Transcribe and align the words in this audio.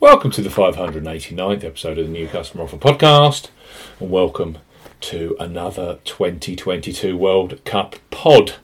Welcome 0.00 0.30
to 0.30 0.42
the 0.42 0.48
589th 0.48 1.64
episode 1.64 1.98
of 1.98 2.06
the 2.06 2.12
New 2.12 2.28
Customer 2.28 2.62
Offer 2.62 2.76
Podcast, 2.76 3.48
and 3.98 4.12
welcome 4.12 4.58
to 5.00 5.36
another 5.40 5.98
2022 6.04 7.16
World 7.16 7.64
Cup 7.64 7.96
pod. 8.12 8.54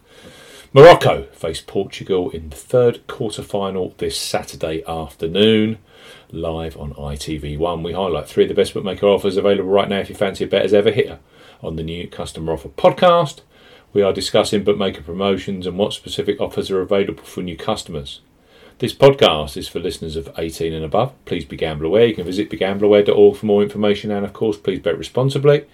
Morocco 0.73 1.25
face 1.33 1.61
Portugal 1.61 2.31
in 2.31 2.51
the 2.51 2.57
third 2.57 3.05
quarter 3.09 3.43
final 3.43 3.97
this 3.99 4.17
Saturday 4.17 4.85
afternoon, 4.87 5.79
live 6.31 6.77
on 6.77 6.95
ITV1. 6.95 7.83
We 7.83 7.95
highlight 7.95 8.29
three 8.29 8.45
of 8.45 8.49
the 8.49 8.55
best 8.55 8.73
bookmaker 8.73 9.07
offers 9.07 9.37
available 9.37 9.71
right 9.71 9.89
now 9.89 9.99
if 9.99 10.11
you 10.11 10.15
fancy 10.15 10.45
a 10.45 10.47
bet 10.47 10.65
as 10.65 10.73
ever 10.73 10.93
here 10.93 11.19
on 11.65 11.75
the 11.75 11.83
New 11.83 12.07
Customer 12.07 12.53
Offer 12.53 12.69
Podcast. 12.69 13.41
We 13.93 14.03
are 14.03 14.13
discussing 14.13 14.63
bookmaker 14.63 15.03
promotions 15.03 15.67
and 15.67 15.79
what 15.79 15.95
specific 15.95 16.41
offers 16.41 16.71
are 16.71 16.81
available 16.81 17.25
for 17.25 17.43
new 17.43 17.57
customers. 17.57 18.21
This 18.81 18.93
podcast 18.93 19.57
is 19.57 19.69
for 19.69 19.79
listeners 19.79 20.17
of 20.17 20.29
18 20.37 20.73
and 20.73 20.85
above. 20.85 21.13
Please 21.27 21.45
be 21.45 21.57
gamble 21.57 21.87
aware. 21.87 22.07
You 22.07 22.15
can 22.17 22.25
visit 22.25 22.51
begambleaware.org 22.51 23.37
for 23.37 23.47
more 23.47 23.63
information 23.63 24.11
and, 24.11 24.27
of 24.27 24.33
course, 24.33 24.57
please 24.57 24.81
bet 24.81 24.99
responsibly. 24.99 25.65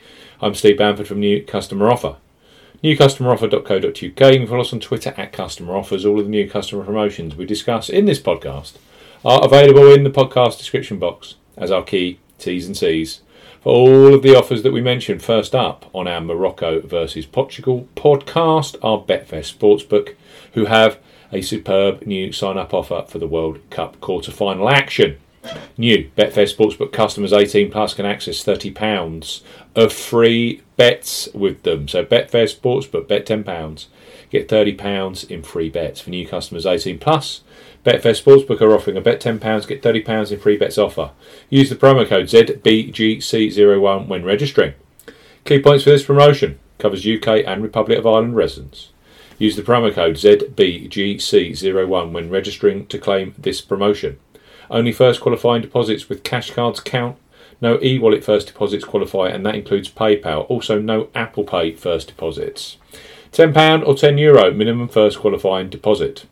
I'm 0.42 0.54
Steve 0.54 0.76
Bamford 0.76 1.08
from 1.08 1.20
New 1.20 1.42
Customer 1.42 1.90
Offer. 1.90 2.16
NewCustomeroffer.co.uk. 2.84 3.94
You 4.02 4.12
can 4.12 4.46
follow 4.46 4.60
us 4.60 4.74
on 4.74 4.80
Twitter 4.80 5.14
at 5.16 5.32
Customer 5.32 5.76
Offers. 5.76 6.04
All 6.04 6.18
of 6.18 6.26
the 6.26 6.30
new 6.30 6.48
customer 6.48 6.84
promotions 6.84 7.34
we 7.34 7.46
discuss 7.46 7.88
in 7.88 8.04
this 8.04 8.20
podcast 8.20 8.74
are 9.24 9.42
available 9.46 9.90
in 9.94 10.04
the 10.04 10.10
podcast 10.10 10.58
description 10.58 10.98
box 10.98 11.36
as 11.56 11.70
our 11.70 11.82
key 11.82 12.18
T's 12.38 12.66
and 12.66 12.76
C's 12.76 13.22
for 13.62 13.72
all 13.72 14.14
of 14.14 14.22
the 14.22 14.36
offers 14.36 14.62
that 14.62 14.72
we 14.72 14.82
mentioned. 14.82 15.22
First 15.22 15.54
up 15.54 15.88
on 15.94 16.06
our 16.06 16.20
Morocco 16.20 16.82
versus 16.82 17.24
Portugal 17.24 17.88
podcast 17.96 18.76
are 18.82 18.98
Betfair 18.98 19.40
Sportsbook, 19.40 20.16
who 20.52 20.66
have 20.66 20.98
a 21.32 21.40
superb 21.40 22.06
new 22.06 22.32
sign 22.32 22.58
up 22.58 22.74
offer 22.74 23.04
for 23.08 23.18
the 23.18 23.26
World 23.26 23.58
Cup 23.70 24.00
quarter 24.00 24.32
final 24.32 24.68
action. 24.68 25.18
New 25.78 26.10
Betfair 26.16 26.52
Sportsbook 26.54 26.92
customers 26.92 27.32
18 27.32 27.70
plus 27.70 27.94
can 27.94 28.04
access 28.04 28.44
£30 28.44 29.42
of 29.74 29.92
free 29.92 30.62
bets 30.76 31.28
with 31.32 31.62
them. 31.62 31.88
So 31.88 32.04
Betfair 32.04 32.44
Sportsbook, 32.44 33.08
bet 33.08 33.26
£10, 33.26 33.86
get 34.30 34.48
£30 34.48 35.30
in 35.30 35.42
free 35.42 35.70
bets. 35.70 36.00
For 36.00 36.10
new 36.10 36.26
customers 36.26 36.66
18 36.66 36.98
plus, 36.98 37.40
Betfair 37.84 38.12
Sportsbook 38.12 38.60
are 38.60 38.74
offering 38.74 38.98
a 38.98 39.00
bet 39.00 39.20
£10, 39.20 39.66
get 39.66 39.82
£30 39.82 40.32
in 40.32 40.38
free 40.38 40.58
bets 40.58 40.76
offer. 40.76 41.12
Use 41.48 41.70
the 41.70 41.76
promo 41.76 42.06
code 42.06 42.26
ZBGC01 42.26 44.06
when 44.06 44.24
registering. 44.24 44.74
Key 45.44 45.62
points 45.62 45.84
for 45.84 45.90
this 45.90 46.04
promotion 46.04 46.58
covers 46.78 47.06
UK 47.06 47.44
and 47.46 47.62
Republic 47.62 47.98
of 47.98 48.06
Ireland 48.06 48.36
residents. 48.36 48.90
Use 49.40 49.56
the 49.56 49.62
promo 49.62 49.90
code 49.90 50.16
ZBGC01 50.16 52.12
when 52.12 52.28
registering 52.28 52.86
to 52.88 52.98
claim 52.98 53.34
this 53.38 53.62
promotion. 53.62 54.18
Only 54.70 54.92
first 54.92 55.22
qualifying 55.22 55.62
deposits 55.62 56.10
with 56.10 56.22
cash 56.22 56.50
cards 56.50 56.78
count. 56.78 57.16
No 57.58 57.78
e 57.82 57.98
wallet 57.98 58.22
first 58.22 58.48
deposits 58.48 58.84
qualify, 58.84 59.28
and 59.28 59.46
that 59.46 59.54
includes 59.54 59.88
PayPal. 59.88 60.44
Also, 60.50 60.78
no 60.78 61.08
Apple 61.14 61.44
Pay 61.44 61.72
first 61.72 62.08
deposits. 62.08 62.76
£10 63.32 63.86
or 63.86 63.94
€10 63.94 64.20
Euro 64.20 64.50
minimum 64.52 64.88
first 64.88 65.18
qualifying 65.18 65.70
deposit. 65.70 66.26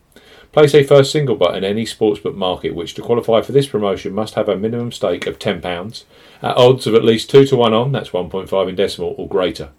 Place 0.52 0.74
a 0.74 0.82
first 0.82 1.10
single 1.10 1.36
bet 1.36 1.56
in 1.56 1.64
any 1.64 1.86
sportsbook 1.86 2.34
market 2.34 2.74
which 2.74 2.92
to 2.92 3.00
qualify 3.00 3.40
for 3.40 3.52
this 3.52 3.68
promotion 3.68 4.12
must 4.12 4.34
have 4.34 4.50
a 4.50 4.56
minimum 4.58 4.92
stake 4.92 5.26
of 5.26 5.38
£10 5.38 6.04
at 6.42 6.56
odds 6.58 6.86
of 6.86 6.94
at 6.94 7.04
least 7.04 7.30
2 7.30 7.46
to 7.46 7.56
1 7.56 7.72
on, 7.72 7.90
that's 7.90 8.10
1.5 8.10 8.68
in 8.68 8.74
decimal, 8.74 9.14
or 9.16 9.26
greater. 9.26 9.70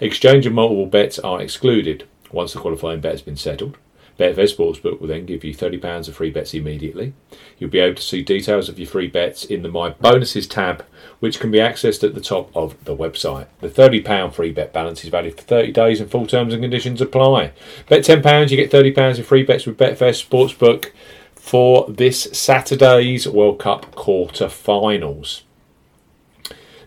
Exchange 0.00 0.44
of 0.44 0.52
multiple 0.52 0.84
bets 0.84 1.18
are 1.18 1.40
excluded. 1.40 2.06
Once 2.34 2.52
the 2.52 2.60
qualifying 2.60 3.00
bet 3.00 3.12
has 3.12 3.22
been 3.22 3.36
settled, 3.36 3.78
Betfair 4.18 4.52
Sportsbook 4.52 5.00
will 5.00 5.08
then 5.08 5.26
give 5.26 5.42
you 5.42 5.54
£30 5.54 6.08
of 6.08 6.14
free 6.14 6.30
bets 6.30 6.54
immediately. 6.54 7.14
You'll 7.58 7.70
be 7.70 7.80
able 7.80 7.96
to 7.96 8.02
see 8.02 8.22
details 8.22 8.68
of 8.68 8.78
your 8.78 8.86
free 8.86 9.08
bets 9.08 9.44
in 9.44 9.62
the 9.62 9.68
My 9.68 9.90
Bonuses 9.90 10.46
tab, 10.46 10.84
which 11.18 11.40
can 11.40 11.50
be 11.50 11.58
accessed 11.58 12.04
at 12.04 12.14
the 12.14 12.20
top 12.20 12.50
of 12.54 12.82
the 12.84 12.96
website. 12.96 13.46
The 13.60 13.68
£30 13.68 14.32
free 14.32 14.52
bet 14.52 14.72
balance 14.72 15.02
is 15.02 15.10
valid 15.10 15.36
for 15.36 15.42
30 15.42 15.72
days 15.72 16.00
and 16.00 16.10
full 16.10 16.26
terms 16.26 16.52
and 16.52 16.62
conditions 16.62 17.00
apply. 17.00 17.52
Bet 17.88 18.04
£10, 18.04 18.50
you 18.50 18.56
get 18.56 18.70
£30 18.70 19.18
of 19.18 19.26
free 19.26 19.42
bets 19.42 19.66
with 19.66 19.78
Betfair 19.78 20.10
Sportsbook 20.10 20.92
for 21.34 21.86
this 21.88 22.22
Saturday's 22.32 23.28
World 23.28 23.58
Cup 23.58 23.94
quarter 23.96 24.48
finals. 24.48 25.42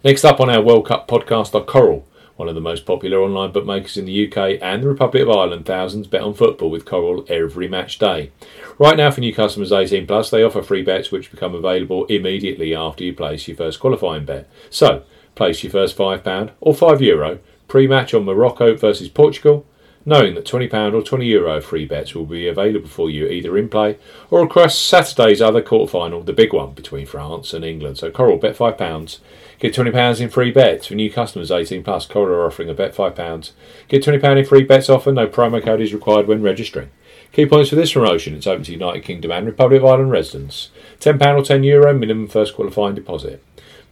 Next 0.03 0.23
up 0.23 0.39
on 0.39 0.49
our 0.49 0.61
World 0.61 0.87
Cup 0.87 1.07
podcast 1.07 1.53
are 1.53 1.65
Coral 1.65 2.06
one 2.37 2.47
of 2.47 2.55
the 2.55 2.61
most 2.61 2.85
popular 2.85 3.19
online 3.19 3.51
bookmakers 3.51 3.97
in 3.97 4.05
the 4.05 4.27
UK 4.27 4.59
and 4.61 4.83
the 4.83 4.87
Republic 4.87 5.23
of 5.23 5.29
Ireland. 5.29 5.65
Thousands 5.65 6.07
bet 6.07 6.21
on 6.21 6.33
football 6.33 6.69
with 6.69 6.85
Coral 6.85 7.25
every 7.27 7.67
match 7.67 7.99
day. 7.99 8.31
Right 8.79 8.95
now, 8.95 9.11
for 9.11 9.21
new 9.21 9.33
customers 9.33 9.71
18 9.71 10.07
plus, 10.07 10.29
they 10.29 10.43
offer 10.43 10.61
free 10.61 10.83
bets 10.83 11.11
which 11.11 11.31
become 11.31 11.55
available 11.55 12.05
immediately 12.05 12.73
after 12.73 13.03
you 13.03 13.13
place 13.13 13.47
your 13.47 13.57
first 13.57 13.79
qualifying 13.79 14.23
bet. 14.23 14.47
So, 14.69 15.03
place 15.35 15.63
your 15.63 15.71
first 15.71 15.97
£5 15.97 16.51
or 16.61 16.73
€5 16.73 17.01
Euro 17.01 17.39
pre 17.67 17.87
match 17.87 18.13
on 18.13 18.23
Morocco 18.23 18.75
versus 18.75 19.09
Portugal 19.09 19.65
knowing 20.07 20.35
that 20.35 20.45
£20 20.45 20.93
or 20.93 21.01
€20 21.01 21.27
Euro 21.27 21.59
free 21.59 21.85
bets 21.85 22.15
will 22.15 22.25
be 22.25 22.47
available 22.47 22.87
for 22.87 23.09
you 23.09 23.27
either 23.27 23.57
in 23.57 23.67
play 23.67 23.97
or 24.31 24.41
across 24.41 24.79
Saturday's 24.79 25.41
other 25.41 25.61
quarter 25.61 25.91
final, 25.91 26.23
the 26.23 26.31
big 26.31 26.53
one 26.53 26.71
between 26.71 27.05
France 27.05 27.53
and 27.53 27.65
England. 27.65 27.97
So 27.97 28.09
Coral 28.09 28.37
bet 28.37 28.55
£5, 28.55 29.19
get 29.59 29.75
£20 29.75 30.21
in 30.21 30.29
free 30.29 30.49
bets 30.49 30.87
for 30.87 30.95
new 30.95 31.11
customers 31.11 31.51
18 31.51 31.83
plus. 31.83 32.05
Coral 32.05 32.37
are 32.37 32.45
offering 32.45 32.69
a 32.69 32.73
bet 32.73 32.95
£5, 32.95 33.51
get 33.89 34.01
£20 34.01 34.39
in 34.39 34.45
free 34.45 34.63
bets 34.63 34.89
offer. 34.89 35.11
No 35.11 35.27
promo 35.27 35.61
code 35.61 35.81
is 35.81 35.93
required 35.93 36.25
when 36.25 36.41
registering. 36.41 36.89
Key 37.33 37.45
points 37.45 37.69
for 37.69 37.75
this 37.75 37.91
promotion 37.91 38.33
it's 38.33 38.47
open 38.47 38.63
to 38.63 38.71
United 38.71 39.03
Kingdom 39.03 39.31
and 39.31 39.45
Republic 39.45 39.81
of 39.81 39.87
Ireland 39.87 40.11
residents. 40.11 40.69
£10 41.01 41.15
or 41.15 41.41
€10 41.41 41.65
Euro 41.65 41.93
minimum 41.93 42.27
first 42.29 42.55
qualifying 42.55 42.95
deposit. 42.95 43.43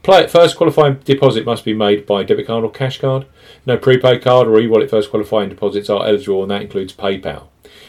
Play, 0.06 0.28
first 0.28 0.56
qualifying 0.56 1.00
deposit 1.04 1.48
must 1.48 1.66
be 1.66 1.74
made 1.74 2.06
by 2.06 2.22
debit 2.22 2.46
card 2.46 2.64
or 2.64 2.70
cash 2.70 3.00
card. 3.00 3.26
No 3.66 3.76
prepaid 3.76 4.22
card 4.22 4.48
or 4.48 4.60
e-wallet 4.60 4.88
first 4.88 5.10
qualifying 5.10 5.50
deposits 5.50 5.90
are 5.90 6.06
eligible, 6.06 6.44
and 6.44 6.52
that 6.52 6.62
includes 6.62 6.94
PayPal. 6.94 7.48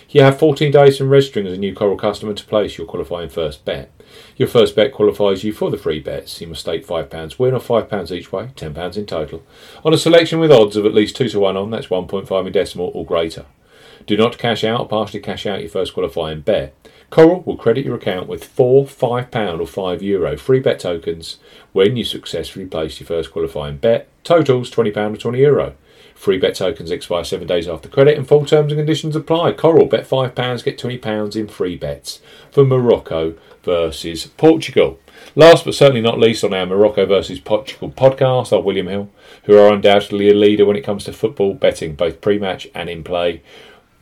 You 0.09 0.23
have 0.23 0.39
14 0.39 0.73
days 0.73 0.97
from 0.97 1.11
registering 1.11 1.47
as 1.47 1.53
a 1.53 1.59
new 1.59 1.75
Coral 1.75 1.99
customer 1.99 2.33
to 2.33 2.47
place 2.47 2.79
your 2.79 2.87
qualifying 2.87 3.29
first 3.29 3.67
bet. 3.67 3.91
Your 4.39 4.49
first 4.49 4.75
bet 4.75 4.95
qualifies 4.95 5.45
you 5.45 5.53
for 5.53 5.71
the 5.71 5.77
free 5.77 6.01
bets. 6.01 6.41
You 6.41 6.47
must 6.47 6.63
stake 6.63 6.87
£5 6.87 7.39
win 7.39 7.53
or 7.53 7.61
£5 7.61 8.11
each 8.11 8.33
way, 8.33 8.49
£10 8.57 8.97
in 8.97 9.05
total, 9.05 9.43
on 9.85 9.93
a 9.93 9.99
selection 9.99 10.39
with 10.39 10.51
odds 10.51 10.77
of 10.77 10.87
at 10.87 10.95
least 10.95 11.17
2 11.17 11.29
to 11.29 11.41
1 11.41 11.55
on, 11.55 11.71
that's 11.71 11.89
1.5 11.89 12.47
in 12.47 12.53
decimal 12.53 12.93
or 12.95 13.05
greater. 13.05 13.45
Do 14.07 14.17
not 14.17 14.39
cash 14.39 14.65
out 14.65 14.81
or 14.81 14.89
partially 14.89 15.21
cash 15.21 15.45
out 15.45 15.61
your 15.61 15.69
first 15.69 15.93
qualifying 15.93 16.41
bet. 16.41 16.75
Coral 17.11 17.43
will 17.43 17.57
credit 17.57 17.85
your 17.85 17.97
account 17.97 18.29
with 18.29 18.45
four 18.45 18.85
£5 18.85 19.61
or 19.61 19.67
€5 19.67 20.03
Euro 20.03 20.37
free 20.37 20.61
bet 20.61 20.81
tokens 20.81 21.39
when 21.73 21.97
you 21.97 22.05
successfully 22.05 22.67
place 22.67 22.99
your 22.99 23.07
first 23.07 23.33
qualifying 23.33 23.77
bet. 23.77 24.09
Totals 24.25 24.71
£20 24.71 24.97
or 24.97 25.17
€20 25.17 25.39
Euro. 25.39 25.75
Free 26.17 26.39
bet 26.39 26.55
tokens 26.57 26.91
expire 26.91 27.25
seven 27.25 27.47
days 27.47 27.69
after 27.69 27.89
credit 27.89 28.17
and 28.17 28.27
full 28.27 28.45
terms 28.45 28.73
and 28.73 28.79
conditions 28.79 29.15
apply. 29.15 29.53
Coral, 29.53 29.87
bet 29.87 30.09
£5, 30.09 30.65
get 30.65 30.79
£20 30.79 31.37
in 31.37 31.47
free 31.47 31.77
bets 31.77 32.21
for 32.51 32.65
Morocco 32.65 33.35
versus 33.63 34.27
Portugal. 34.27 34.99
Last 35.35 35.65
but 35.65 35.75
certainly 35.75 36.01
not 36.01 36.19
least 36.19 36.43
on 36.43 36.55
our 36.55 36.67
Morocco 36.67 37.07
versus 37.07 37.39
Portugal 37.39 37.91
podcast 37.91 38.53
are 38.53 38.63
William 38.63 38.89
Hill, 38.89 39.11
who 39.45 39.57
are 39.57 39.73
undoubtedly 39.73 40.31
a 40.31 40.35
leader 40.35 40.65
when 40.65 40.77
it 40.77 40.85
comes 40.85 41.05
to 41.05 41.13
football 41.13 41.55
betting, 41.55 41.95
both 41.95 42.21
pre 42.21 42.39
match 42.39 42.67
and 42.75 42.89
in 42.89 43.05
play 43.05 43.43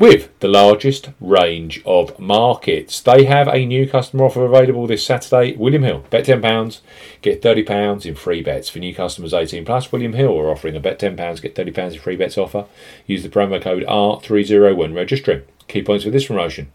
with 0.04 0.38
the 0.40 0.48
largest 0.48 1.08
range 1.18 1.80
of 1.86 2.18
markets. 2.20 3.00
They 3.00 3.24
have 3.24 3.48
a 3.48 3.64
new 3.64 3.88
customer 3.88 4.24
offer 4.24 4.44
available 4.44 4.86
this 4.86 5.06
Saturday. 5.06 5.56
William 5.56 5.82
Hill, 5.82 6.04
bet 6.10 6.26
£10, 6.26 6.80
get 7.22 7.40
£30 7.40 8.04
in 8.04 8.14
free 8.14 8.42
bets. 8.42 8.68
For 8.68 8.80
new 8.80 8.94
customers 8.94 9.32
18 9.32 9.64
plus, 9.64 9.90
William 9.90 10.12
Hill 10.12 10.38
are 10.38 10.50
offering 10.50 10.76
a 10.76 10.80
bet 10.80 10.98
£10, 10.98 11.40
get 11.40 11.54
£30 11.54 11.94
in 11.94 11.98
free 12.00 12.16
bets 12.16 12.36
offer. 12.36 12.66
Use 13.06 13.22
the 13.22 13.30
promo 13.30 13.62
code 13.62 13.82
R30 13.84 14.76
when 14.76 14.92
registering. 14.92 15.40
Key 15.68 15.82
points 15.82 16.04
for 16.04 16.10
this 16.10 16.26
promotion. 16.26 16.70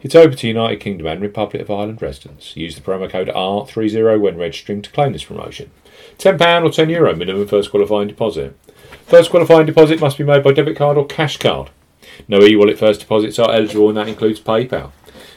It's 0.00 0.16
open 0.16 0.36
to 0.38 0.48
United 0.48 0.80
Kingdom 0.80 1.06
and 1.06 1.22
Republic 1.22 1.62
of 1.62 1.70
Ireland 1.70 2.02
residents. 2.02 2.56
Use 2.56 2.74
the 2.74 2.80
promo 2.80 3.08
code 3.08 3.28
R30 3.28 4.20
when 4.20 4.36
registering 4.36 4.82
to 4.82 4.90
claim 4.90 5.12
this 5.12 5.22
promotion. 5.22 5.70
£10 6.18 6.34
or 6.64 6.70
€10 6.70 6.90
Euro 6.90 7.14
minimum 7.14 7.46
first 7.46 7.70
qualifying 7.70 8.08
deposit. 8.08 8.58
First 9.06 9.30
qualifying 9.30 9.66
deposit 9.66 10.00
must 10.00 10.18
be 10.18 10.24
made 10.24 10.42
by 10.42 10.52
debit 10.52 10.76
card 10.76 10.96
or 10.96 11.06
cash 11.06 11.36
card. 11.36 11.70
No 12.28 12.42
e-wallet 12.42 12.78
first 12.78 13.00
deposits 13.00 13.38
are 13.38 13.52
eligible, 13.52 13.88
and 13.88 13.98
that 13.98 14.08
includes 14.08 14.40
PayPal. 14.40 14.92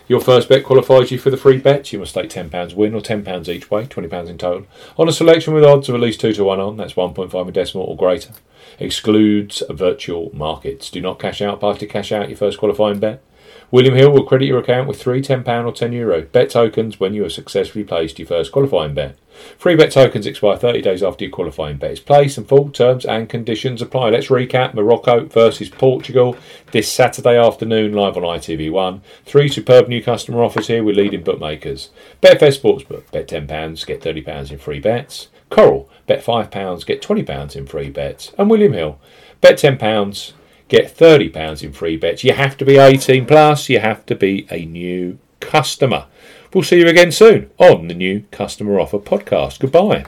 Your 0.08 0.22
first 0.22 0.50
bet 0.50 0.64
qualifies 0.64 1.10
you 1.10 1.18
for 1.18 1.32
the 1.32 1.38
free 1.38 1.58
bet. 1.58 1.92
You 1.92 2.00
must 2.00 2.12
stake 2.12 2.30
£10 2.30 2.76
win 2.76 2.94
or 2.94 3.02
£10 3.02 3.48
each 3.48 3.72
way, 3.72 3.86
£20 3.86 4.30
in 4.30 4.38
total, 4.38 4.68
on 4.98 5.10
a 5.10 5.12
selection 5.12 5.54
with 5.54 5.64
odds 5.64 5.90
of 5.90 5.96
at 5.96 6.02
least 6.02 6.22
2 6.22 6.34
to 6.34 6.44
1 6.44 6.60
on, 6.60 6.78
that's 6.78 6.94
1.5 6.94 7.48
in 7.48 7.54
decimal 7.54 7.86
or 7.86 7.98
greater. 7.98 8.34
Excludes 8.80 9.64
virtual 9.70 10.30
markets. 10.34 10.92
Do 10.92 11.02
not 11.02 11.20
cash 11.20 11.42
out, 11.42 11.60
party 11.60 11.88
cash 11.88 12.12
out 12.12 12.30
your 12.30 12.38
first 12.38 12.60
qualifying 12.60 13.00
bet. 13.00 13.24
William 13.72 13.96
Hill 13.96 14.12
will 14.12 14.24
credit 14.24 14.46
your 14.46 14.60
account 14.60 14.88
with 14.88 15.02
three 15.02 15.22
£10 15.22 15.42
or 15.42 15.72
€10 15.72 15.94
Euro 15.94 16.22
bet 16.22 16.50
tokens 16.50 17.00
when 17.00 17.14
you 17.14 17.24
have 17.24 17.32
successfully 17.32 17.84
placed 17.84 18.20
your 18.20 18.28
first 18.28 18.52
qualifying 18.52 18.94
bet. 18.94 19.18
Free 19.58 19.76
bet 19.76 19.92
tokens 19.92 20.26
expire 20.26 20.56
30 20.56 20.82
days 20.82 21.04
after 21.04 21.26
your 21.26 21.32
qualifying 21.32 21.78
bet 21.78 21.92
is 21.92 22.00
placed 22.00 22.38
and 22.38 22.48
full 22.48 22.70
terms 22.70 23.06
and 23.06 23.28
conditions 23.28 23.82
apply. 23.82 24.12
Let's 24.12 24.28
recap 24.28 24.74
Morocco 24.74 25.26
versus 25.26 25.70
Portugal 25.70 26.38
this 26.72 26.92
Saturday 26.92 27.38
afternoon 27.38 27.94
live 27.94 28.16
on 28.16 28.24
ITV1. 28.24 29.02
Three 29.26 29.50
superb 29.50 29.90
new 29.90 30.02
customer 30.02 30.44
offers 30.44 30.68
here 30.68 30.84
with 30.84 30.96
leading 30.96 31.24
bookmakers. 31.24 31.90
Betfair 32.22 32.58
Sportsbook, 32.58 33.12
bet 33.12 33.28
£10, 33.28 33.86
get 33.86 34.02
£30 34.02 34.52
in 34.52 34.58
free 34.58 34.80
bets. 34.80 35.28
Coral, 35.50 35.90
bet 36.08 36.24
£5, 36.24 36.86
get 36.86 37.02
£20 37.02 37.56
in 37.56 37.68
free 37.68 37.90
bets. 37.90 38.32
And 38.38 38.50
William 38.50 38.74
Hill, 38.74 39.00
bet 39.42 39.58
£10, 39.58 40.34
get 40.68 40.96
£30 40.96 41.64
in 41.64 41.72
free 41.72 41.98
bets. 41.98 42.24
You 42.24 42.34
have 42.34 42.58
to 42.58 42.66
be 42.66 42.78
18 42.78 43.26
plus, 43.26 43.70
you 43.70 43.80
have 43.80 44.06
to 44.08 44.16
be 44.16 44.48
a 44.50 44.66
new 44.66 45.18
customer. 45.40 46.08
We'll 46.54 46.64
see 46.64 46.80
you 46.80 46.88
again 46.88 47.12
soon 47.12 47.50
on 47.58 47.88
the 47.88 47.94
new 47.94 48.24
Customer 48.32 48.80
Offer 48.80 49.00
podcast. 49.00 49.60
Goodbye. 49.60 50.04